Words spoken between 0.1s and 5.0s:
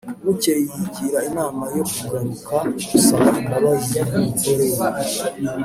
Bukeye yigira inama yo kugaruka gusaba imbabazi umugore we